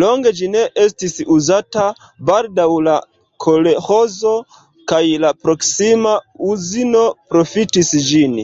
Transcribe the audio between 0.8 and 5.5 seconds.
estis uzata, baldaŭ la kolĥozo kaj la